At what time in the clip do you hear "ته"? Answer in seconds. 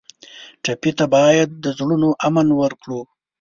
0.97-1.05